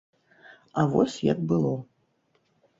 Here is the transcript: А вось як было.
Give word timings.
А 0.79 0.85
вось 0.95 1.19
як 1.31 1.39
было. 1.53 1.75